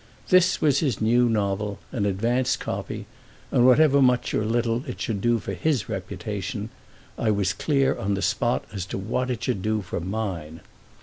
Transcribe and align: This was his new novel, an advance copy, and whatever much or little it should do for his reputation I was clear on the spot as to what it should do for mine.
This 0.29 0.59
was 0.59 0.79
his 0.79 0.99
new 0.99 1.29
novel, 1.29 1.77
an 1.91 2.07
advance 2.07 2.57
copy, 2.57 3.05
and 3.51 3.67
whatever 3.67 4.01
much 4.01 4.33
or 4.33 4.43
little 4.43 4.83
it 4.87 4.99
should 4.99 5.21
do 5.21 5.37
for 5.37 5.53
his 5.53 5.89
reputation 5.89 6.71
I 7.19 7.29
was 7.29 7.53
clear 7.53 7.95
on 7.95 8.15
the 8.15 8.23
spot 8.23 8.65
as 8.73 8.87
to 8.87 8.97
what 8.97 9.29
it 9.29 9.43
should 9.43 9.61
do 9.61 9.83
for 9.83 9.99
mine. 9.99 10.61